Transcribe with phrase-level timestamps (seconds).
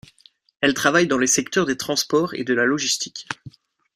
[0.61, 3.27] Elle travaille dans les secteurs des transports et de la logistique.